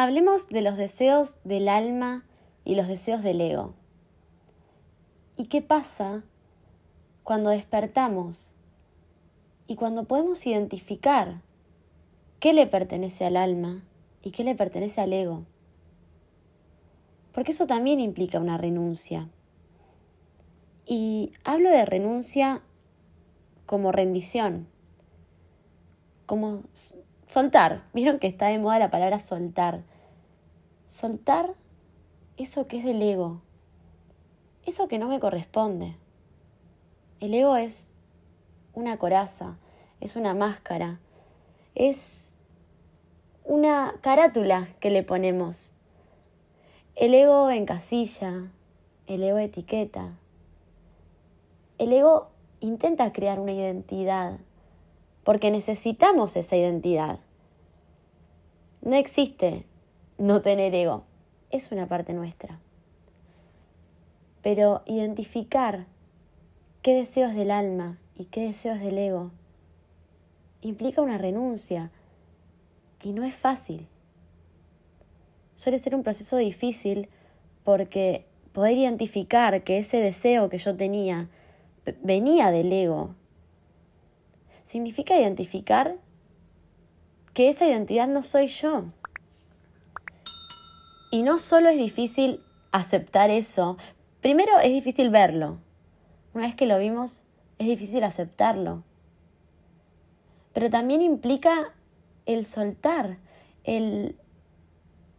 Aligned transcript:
Hablemos 0.00 0.46
de 0.46 0.62
los 0.62 0.76
deseos 0.76 1.34
del 1.42 1.68
alma 1.68 2.24
y 2.64 2.76
los 2.76 2.86
deseos 2.86 3.20
del 3.24 3.40
ego. 3.40 3.74
¿Y 5.36 5.46
qué 5.46 5.60
pasa 5.60 6.22
cuando 7.24 7.50
despertamos 7.50 8.54
y 9.66 9.74
cuando 9.74 10.04
podemos 10.04 10.46
identificar 10.46 11.42
qué 12.38 12.52
le 12.52 12.68
pertenece 12.68 13.24
al 13.24 13.36
alma 13.36 13.82
y 14.22 14.30
qué 14.30 14.44
le 14.44 14.54
pertenece 14.54 15.00
al 15.00 15.12
ego? 15.12 15.46
Porque 17.32 17.50
eso 17.50 17.66
también 17.66 17.98
implica 17.98 18.38
una 18.38 18.56
renuncia. 18.56 19.28
Y 20.86 21.32
hablo 21.42 21.70
de 21.70 21.84
renuncia 21.84 22.62
como 23.66 23.90
rendición, 23.90 24.68
como 26.24 26.62
soltar. 27.28 27.84
Vieron 27.92 28.18
que 28.18 28.26
está 28.26 28.48
de 28.48 28.58
moda 28.58 28.80
la 28.80 28.90
palabra 28.90 29.20
soltar. 29.20 29.82
Soltar 30.86 31.54
eso 32.36 32.66
que 32.66 32.78
es 32.78 32.84
del 32.84 33.02
ego, 33.02 33.42
eso 34.64 34.88
que 34.88 34.98
no 34.98 35.08
me 35.08 35.20
corresponde. 35.20 35.96
El 37.20 37.34
ego 37.34 37.56
es 37.56 37.94
una 38.72 38.96
coraza, 38.96 39.58
es 40.00 40.16
una 40.16 40.34
máscara, 40.34 41.00
es 41.74 42.32
una 43.44 43.94
carátula 44.00 44.68
que 44.80 44.90
le 44.90 45.02
ponemos. 45.02 45.72
El 46.94 47.12
ego 47.12 47.50
encasilla, 47.50 48.50
el 49.06 49.22
ego 49.22 49.38
etiqueta. 49.38 50.16
El 51.76 51.92
ego 51.92 52.30
intenta 52.60 53.12
crear 53.12 53.38
una 53.38 53.52
identidad 53.52 54.38
porque 55.28 55.50
necesitamos 55.50 56.36
esa 56.36 56.56
identidad. 56.56 57.18
No 58.80 58.96
existe 58.96 59.66
no 60.16 60.40
tener 60.40 60.74
ego, 60.74 61.04
es 61.50 61.70
una 61.70 61.86
parte 61.86 62.14
nuestra. 62.14 62.58
Pero 64.40 64.80
identificar 64.86 65.84
qué 66.80 66.94
deseos 66.94 67.34
del 67.34 67.50
alma 67.50 67.98
y 68.14 68.24
qué 68.24 68.40
deseos 68.40 68.80
del 68.80 68.96
ego 68.96 69.30
implica 70.62 71.02
una 71.02 71.18
renuncia 71.18 71.90
y 73.02 73.12
no 73.12 73.22
es 73.22 73.34
fácil. 73.34 73.86
Suele 75.54 75.78
ser 75.78 75.94
un 75.94 76.04
proceso 76.04 76.38
difícil 76.38 77.10
porque 77.64 78.24
poder 78.52 78.78
identificar 78.78 79.62
que 79.62 79.76
ese 79.76 79.98
deseo 79.98 80.48
que 80.48 80.56
yo 80.56 80.74
tenía 80.74 81.28
venía 82.02 82.50
del 82.50 82.72
ego 82.72 83.14
significa 84.68 85.18
identificar 85.18 85.96
que 87.32 87.48
esa 87.48 87.66
identidad 87.66 88.06
no 88.06 88.22
soy 88.22 88.48
yo. 88.48 88.84
Y 91.10 91.22
no 91.22 91.38
solo 91.38 91.70
es 91.70 91.78
difícil 91.78 92.42
aceptar 92.70 93.30
eso, 93.30 93.78
primero 94.20 94.58
es 94.62 94.70
difícil 94.70 95.08
verlo. 95.08 95.56
Una 96.34 96.44
vez 96.44 96.54
que 96.54 96.66
lo 96.66 96.78
vimos, 96.78 97.22
es 97.58 97.66
difícil 97.66 98.04
aceptarlo. 98.04 98.82
Pero 100.52 100.68
también 100.68 101.00
implica 101.00 101.72
el 102.26 102.44
soltar, 102.44 103.16
el, 103.64 104.16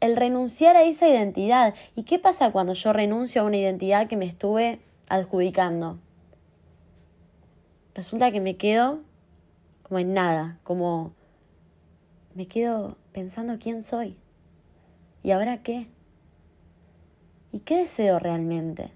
el 0.00 0.16
renunciar 0.16 0.76
a 0.76 0.82
esa 0.82 1.08
identidad. 1.08 1.74
¿Y 1.96 2.02
qué 2.02 2.18
pasa 2.18 2.52
cuando 2.52 2.74
yo 2.74 2.92
renuncio 2.92 3.40
a 3.40 3.46
una 3.46 3.56
identidad 3.56 4.08
que 4.08 4.18
me 4.18 4.26
estuve 4.26 4.80
adjudicando? 5.08 5.98
Resulta 7.94 8.30
que 8.30 8.42
me 8.42 8.58
quedo 8.58 9.07
como 9.88 9.98
en 10.00 10.12
nada, 10.12 10.58
como 10.64 11.12
me 12.34 12.46
quedo 12.46 12.96
pensando 13.12 13.58
quién 13.58 13.82
soy. 13.82 14.16
¿Y 15.22 15.30
ahora 15.30 15.62
qué? 15.62 15.88
¿Y 17.52 17.60
qué 17.60 17.78
deseo 17.78 18.18
realmente? 18.18 18.92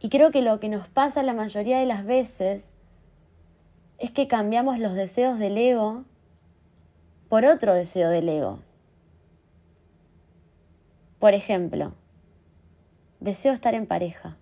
Y 0.00 0.10
creo 0.10 0.30
que 0.30 0.42
lo 0.42 0.60
que 0.60 0.68
nos 0.68 0.88
pasa 0.88 1.22
la 1.22 1.34
mayoría 1.34 1.80
de 1.80 1.86
las 1.86 2.04
veces 2.04 2.70
es 3.98 4.10
que 4.10 4.28
cambiamos 4.28 4.78
los 4.78 4.94
deseos 4.94 5.38
del 5.38 5.58
ego 5.58 6.04
por 7.28 7.44
otro 7.44 7.74
deseo 7.74 8.10
del 8.10 8.28
ego. 8.28 8.60
Por 11.18 11.34
ejemplo, 11.34 11.94
deseo 13.18 13.52
estar 13.52 13.74
en 13.74 13.86
pareja. 13.86 14.36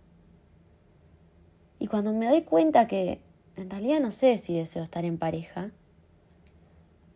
Y 1.78 1.86
cuando 1.86 2.12
me 2.12 2.28
doy 2.28 2.42
cuenta 2.42 2.86
que 2.86 3.20
en 3.56 3.70
realidad 3.70 4.00
no 4.00 4.10
sé 4.10 4.38
si 4.38 4.56
deseo 4.56 4.82
estar 4.82 5.04
en 5.04 5.18
pareja. 5.18 5.70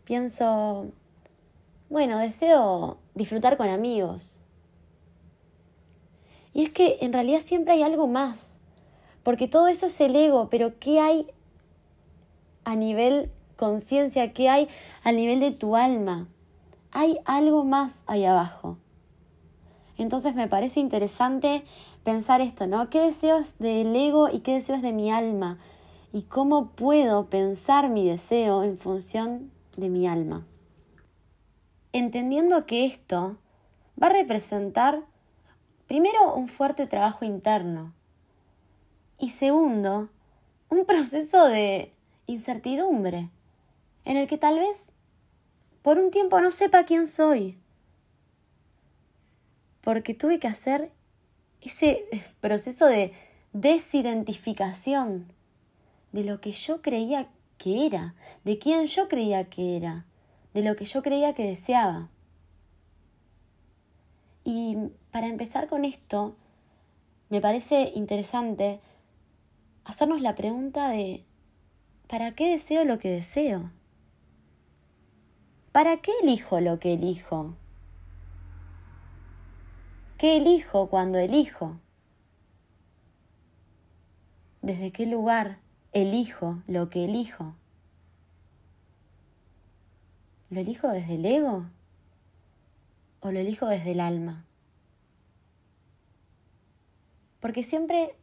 Pienso, 0.05 0.87
bueno, 1.89 2.19
deseo 2.19 2.99
disfrutar 3.15 3.57
con 3.57 3.69
amigos. 3.69 4.41
Y 6.53 6.65
es 6.65 6.71
que 6.71 6.99
en 7.01 7.13
realidad 7.13 7.41
siempre 7.41 7.75
hay 7.75 7.83
algo 7.83 8.07
más, 8.07 8.57
porque 9.23 9.49
todo 9.49 9.69
eso 9.69 9.87
es 9.87 10.01
el 10.01 10.17
ego, 10.17 10.49
pero 10.51 10.79
¿qué 10.79 11.01
hay 11.01 11.27
a 12.65 12.77
nivel 12.77 13.31
conciencia? 13.57 14.33
¿Qué 14.33 14.49
hay 14.49 14.69
a 15.03 15.13
nivel 15.13 15.41
de 15.41 15.51
tu 15.51 15.77
alma? 15.77 16.29
Hay 16.93 17.19
algo 17.25 17.65
más 17.65 18.05
ahí 18.07 18.25
abajo. 18.25 18.79
Entonces 19.99 20.35
me 20.35 20.49
parece 20.49 20.81
interesante 20.81 21.65
pensar 22.05 22.41
esto, 22.41 22.67
¿no? 22.67 22.91
¿Qué 22.91 23.01
deseos 23.01 23.59
del 23.59 23.95
ego 23.97 24.29
y 24.29 24.41
qué 24.41 24.55
deseos 24.55 24.83
de 24.83 24.93
mi 24.93 25.11
alma? 25.11 25.59
Y 26.17 26.23
cómo 26.23 26.71
puedo 26.71 27.29
pensar 27.29 27.91
mi 27.91 28.09
deseo 28.09 28.63
en 28.63 28.79
función 28.79 29.53
de 29.77 29.91
mi 29.91 30.09
alma. 30.09 30.47
Entendiendo 31.93 32.65
que 32.65 32.87
esto 32.87 33.37
va 34.03 34.07
a 34.07 34.15
representar, 34.15 35.03
primero, 35.87 36.35
un 36.35 36.49
fuerte 36.49 36.87
trabajo 36.87 37.27
interno 37.27 37.93
y 39.19 39.29
segundo, 39.29 40.09
un 40.71 40.87
proceso 40.87 41.45
de 41.49 41.93
incertidumbre 42.25 43.29
en 44.07 44.17
el 44.17 44.27
que 44.27 44.39
tal 44.39 44.59
vez 44.59 44.93
por 45.83 45.99
un 45.99 46.11
tiempo 46.11 46.41
no 46.41 46.51
sepa 46.51 46.85
quién 46.85 47.07
soy, 47.07 47.59
porque 49.83 50.15
tuve 50.15 50.39
que 50.39 50.49
hacer 50.49 50.93
ese 51.61 52.07
proceso 52.41 52.87
de 52.87 53.13
desidentificación 53.53 55.36
de 56.13 56.25
lo 56.25 56.41
que 56.41 56.53
yo 56.53 56.83
creía 56.83 57.29
que 57.59 57.87
era, 57.87 58.15
de 58.45 58.59
quién 58.59 58.87
yo 58.87 59.09
creía 59.09 59.49
que 59.49 59.77
era, 59.77 60.07
de 60.55 60.63
lo 60.63 60.77
que 60.77 60.85
yo 60.85 61.03
creía 61.03 61.35
que 61.35 61.47
deseaba. 61.47 62.09
Y 64.45 64.77
para 65.11 65.27
empezar 65.27 65.67
con 65.67 65.85
esto, 65.85 66.37
me 67.29 67.41
parece 67.41 67.93
interesante 67.95 68.81
hacernos 69.85 70.21
la 70.21 70.35
pregunta 70.35 70.89
de 70.89 71.25
¿para 72.09 72.33
qué 72.33 72.51
deseo 72.51 72.85
lo 72.85 72.99
que 72.99 73.11
deseo? 73.11 73.71
¿Para 75.73 75.99
qué 75.99 76.13
elijo 76.23 76.61
lo 76.61 76.79
que 76.79 76.95
elijo? 76.95 77.55
¿Qué 80.17 80.39
elijo 80.39 80.89
cuando 80.89 81.19
elijo? 81.19 81.79
¿Desde 84.63 84.91
qué 84.93 85.07
lugar 85.07 85.59
elijo 85.97 86.63
lo 86.67 86.91
que 86.91 87.07
elijo? 87.07 87.55
¿Lo 90.51 90.61
elijo 90.61 90.89
desde 90.89 91.15
el 91.15 91.25
ego 91.25 91.65
o 93.21 93.33
lo 93.33 93.39
elijo 93.39 93.67
desde 93.67 93.93
el 93.93 94.01
alma? 94.01 94.45
Porque 97.41 97.63
siempre 97.63 98.15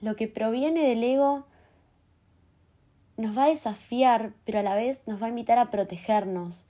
lo 0.00 0.14
que 0.14 0.28
proviene 0.28 0.86
del 0.90 1.02
ego 1.02 1.46
nos 3.16 3.36
va 3.36 3.44
a 3.44 3.48
desafiar, 3.48 4.34
pero 4.44 4.58
a 4.58 4.62
la 4.62 4.74
vez 4.74 5.00
nos 5.06 5.20
va 5.22 5.26
a 5.26 5.30
invitar 5.30 5.58
a 5.58 5.70
protegernos. 5.70 6.66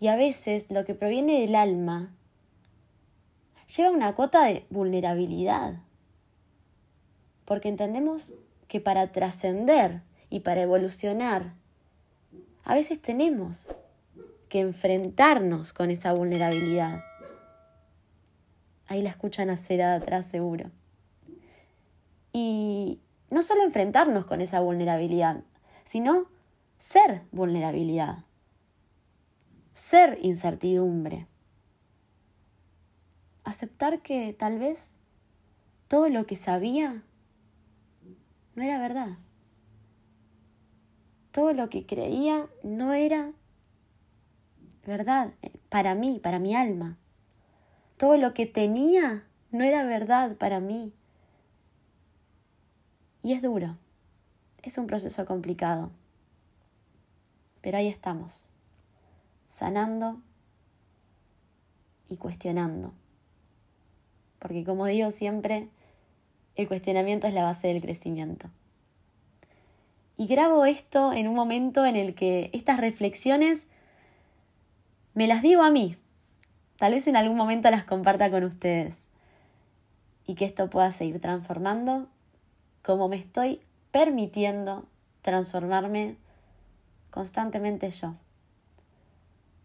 Y 0.00 0.06
a 0.06 0.16
veces 0.16 0.70
lo 0.70 0.86
que 0.86 0.94
proviene 0.94 1.42
del 1.42 1.54
alma 1.54 2.14
lleva 3.76 3.90
una 3.90 4.14
cuota 4.14 4.46
de 4.46 4.64
vulnerabilidad. 4.70 5.82
Porque 7.44 7.68
entendemos 7.68 8.34
que 8.68 8.80
para 8.80 9.12
trascender 9.12 10.02
y 10.30 10.40
para 10.40 10.62
evolucionar, 10.62 11.54
a 12.64 12.74
veces 12.74 13.00
tenemos 13.00 13.68
que 14.48 14.60
enfrentarnos 14.60 15.72
con 15.72 15.90
esa 15.90 16.12
vulnerabilidad. 16.12 17.02
Ahí 18.86 19.02
la 19.02 19.10
escuchan 19.10 19.50
hacer 19.50 19.82
atrás 19.82 20.26
seguro. 20.26 20.70
Y 22.32 23.00
no 23.30 23.42
solo 23.42 23.62
enfrentarnos 23.62 24.24
con 24.24 24.40
esa 24.40 24.60
vulnerabilidad, 24.60 25.42
sino 25.84 26.26
ser 26.78 27.22
vulnerabilidad, 27.32 28.24
ser 29.72 30.18
incertidumbre. 30.22 31.26
Aceptar 33.44 34.00
que 34.00 34.32
tal 34.32 34.58
vez 34.58 34.96
todo 35.88 36.08
lo 36.08 36.26
que 36.26 36.36
sabía 36.36 37.02
no 38.54 38.62
era 38.62 38.78
verdad. 38.78 39.18
Todo 41.32 41.52
lo 41.52 41.68
que 41.68 41.86
creía 41.86 42.48
no 42.62 42.92
era 42.92 43.32
verdad 44.86 45.34
eh, 45.42 45.52
para 45.68 45.94
mí, 45.94 46.20
para 46.22 46.38
mi 46.38 46.54
alma. 46.54 46.96
Todo 47.96 48.16
lo 48.16 48.34
que 48.34 48.46
tenía 48.46 49.24
no 49.50 49.64
era 49.64 49.84
verdad 49.84 50.36
para 50.36 50.60
mí. 50.60 50.92
Y 53.22 53.32
es 53.32 53.42
duro. 53.42 53.76
Es 54.62 54.78
un 54.78 54.86
proceso 54.86 55.24
complicado. 55.26 55.90
Pero 57.60 57.78
ahí 57.78 57.88
estamos, 57.88 58.48
sanando 59.48 60.20
y 62.08 62.16
cuestionando. 62.16 62.92
Porque 64.38 64.64
como 64.64 64.86
digo 64.86 65.10
siempre, 65.10 65.70
el 66.56 66.68
cuestionamiento 66.68 67.26
es 67.26 67.34
la 67.34 67.42
base 67.42 67.68
del 67.68 67.82
crecimiento. 67.82 68.48
Y 70.16 70.26
grabo 70.26 70.64
esto 70.64 71.12
en 71.12 71.26
un 71.26 71.34
momento 71.34 71.84
en 71.84 71.96
el 71.96 72.14
que 72.14 72.50
estas 72.52 72.78
reflexiones 72.78 73.68
me 75.14 75.26
las 75.26 75.42
digo 75.42 75.62
a 75.62 75.70
mí. 75.70 75.96
Tal 76.78 76.92
vez 76.92 77.06
en 77.08 77.16
algún 77.16 77.36
momento 77.36 77.70
las 77.70 77.84
comparta 77.84 78.30
con 78.30 78.44
ustedes. 78.44 79.08
Y 80.26 80.34
que 80.34 80.44
esto 80.44 80.70
pueda 80.70 80.90
seguir 80.92 81.20
transformando 81.20 82.06
como 82.82 83.08
me 83.08 83.16
estoy 83.16 83.60
permitiendo 83.90 84.84
transformarme 85.22 86.16
constantemente 87.10 87.90
yo. 87.90 88.14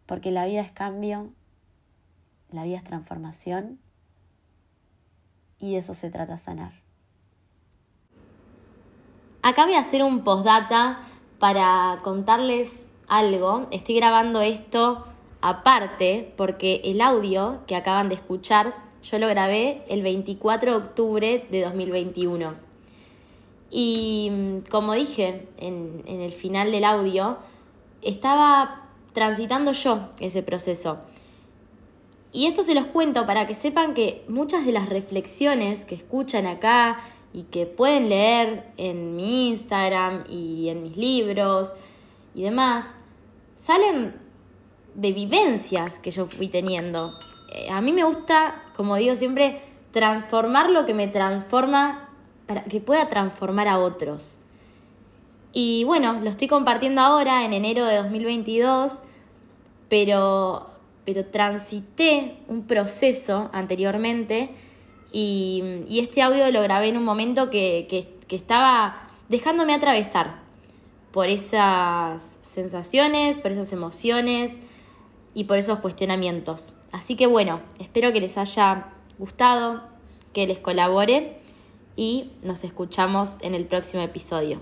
Porque 0.06 0.32
la 0.32 0.46
vida 0.46 0.62
es 0.62 0.72
cambio, 0.72 1.30
la 2.52 2.64
vida 2.64 2.78
es 2.78 2.84
transformación 2.84 3.80
y 5.60 5.74
de 5.74 5.80
eso 5.80 5.94
se 5.94 6.10
trata 6.10 6.38
sanar. 6.38 6.72
Acá 9.42 9.66
voy 9.66 9.76
a 9.76 9.80
hacer 9.80 10.04
un 10.04 10.24
postdata 10.24 11.00
para 11.40 12.00
contarles 12.04 12.90
algo. 13.08 13.68
Estoy 13.72 13.96
grabando 13.96 14.42
esto 14.42 15.06
aparte 15.42 16.34
porque 16.36 16.82
el 16.84 17.02
audio 17.02 17.62
que 17.66 17.76
acaban 17.76 18.10
de 18.10 18.16
escuchar 18.16 18.76
yo 19.02 19.18
lo 19.18 19.28
grabé 19.28 19.84
el 19.88 20.04
24 20.04 20.72
de 20.72 20.78
octubre 20.78 21.48
de 21.50 21.62
2021. 21.64 22.50
Y 23.72 24.30
mm, 24.32 24.70
como 24.70 24.94
dije 24.94 25.48
en, 25.58 26.04
en 26.06 26.22
el 26.22 26.32
final 26.32 26.72
del 26.72 26.84
audio, 26.84 27.38
estaba 28.02 28.90
transitando 29.14 29.72
yo 29.72 30.10
ese 30.20 30.44
proceso. 30.44 31.00
Y 32.32 32.46
esto 32.46 32.64
se 32.64 32.76
los 32.76 32.86
cuento 32.86 33.26
para 33.26 33.48
que 33.48 33.54
sepan 33.54 33.94
que 33.94 34.24
muchas 34.28 34.66
de 34.66 34.72
las 34.72 34.88
reflexiones 34.88 35.86
que 35.86 35.96
escuchan 35.96 36.46
acá 36.46 36.98
y 37.34 37.44
que 37.44 37.66
pueden 37.66 38.10
leer 38.10 38.72
en 38.78 39.16
mi 39.16 39.50
Instagram 39.50 40.26
y 40.30 40.70
en 40.70 40.84
mis 40.84 40.98
libros 40.98 41.74
y 42.36 42.44
demás, 42.44 42.98
salen 43.56 44.16
de 44.96 45.12
vivencias 45.12 46.00
que 46.00 46.12
yo 46.12 46.26
fui 46.26 46.48
teniendo. 46.48 47.12
Eh, 47.54 47.70
a 47.70 47.82
mí 47.82 47.92
me 47.94 48.04
gusta, 48.04 48.64
como 48.76 48.96
digo 48.96 49.16
siempre, 49.16 49.62
transformar 49.92 50.70
lo 50.70 50.86
que 50.86 50.94
me 50.94 51.08
transforma 51.08 52.10
para 52.48 52.64
que 52.64 52.80
pueda 52.80 53.08
transformar 53.10 53.68
a 53.68 53.80
otros. 53.80 54.40
Y 55.52 55.84
bueno, 55.84 56.20
lo 56.22 56.30
estoy 56.30 56.48
compartiendo 56.48 57.02
ahora 57.02 57.44
en 57.46 57.54
enero 57.54 57.86
de 57.86 57.98
2022, 57.98 59.02
pero, 59.88 60.70
pero 61.12 61.26
transité 61.26 62.36
un 62.48 62.68
proceso 62.68 63.50
anteriormente 63.52 64.52
y, 65.12 65.64
este 65.90 66.22
audio 66.22 66.52
lo 66.52 66.62
grabé 66.62 66.90
en 66.90 66.98
un 66.98 67.04
momento 67.04 67.50
que, 67.50 67.88
que 68.28 68.36
estaba 68.36 69.10
dejándome 69.28 69.74
atravesar 69.74 70.36
por 71.12 71.28
esas 71.28 72.38
sensaciones, 72.44 73.40
por 73.40 73.52
esas 73.52 73.74
emociones 73.74 74.60
y 75.34 75.46
por 75.46 75.58
esos 75.58 75.80
cuestionamientos. 75.80 76.74
Así 76.92 77.16
que 77.16 77.26
bueno, 77.26 77.62
espero 77.80 78.14
que 78.14 78.22
les 78.22 78.38
haya 78.38 78.90
gustado, 79.18 79.82
que 80.32 80.46
les 80.46 80.60
colabore 80.60 81.40
y 81.96 82.30
nos 82.44 82.64
escuchamos 82.64 83.40
en 83.42 83.56
el 83.56 83.66
próximo 83.66 84.04
episodio. 84.04 84.62